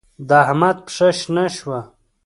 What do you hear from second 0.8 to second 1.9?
پښه شنه شوه.